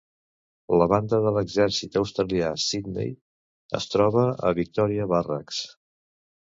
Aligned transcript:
La 0.81 0.87
banda 0.93 1.19
de 1.25 1.33
l'exèrcit 1.35 1.99
australià 2.01 2.49
Sydney 2.65 3.15
es 3.83 3.89
troba 3.95 4.27
a 4.51 4.55
Victoria 4.65 5.11
Barracks. 5.17 5.65